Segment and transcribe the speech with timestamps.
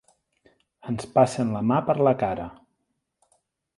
[0.93, 2.49] Ens passen la mà per la cara!